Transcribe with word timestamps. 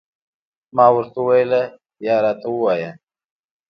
ما 0.75 0.85
ورته 0.95 1.17
وویل، 1.21 1.51
یا 2.07 2.15
راته 2.25 2.47
ووایه. 2.51 2.91